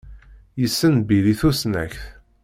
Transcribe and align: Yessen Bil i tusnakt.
Yessen 0.61 0.95
Bil 1.07 1.25
i 1.33 1.35
tusnakt. 1.39 2.01